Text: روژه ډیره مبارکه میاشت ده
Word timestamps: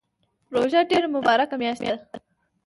روژه 0.53 0.81
ډیره 0.91 1.07
مبارکه 1.15 1.55
میاشت 1.61 1.81
ده 1.89 1.95